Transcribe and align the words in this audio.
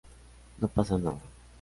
No 0.57 0.67
pasa 0.67 0.97
nada". 0.97 1.19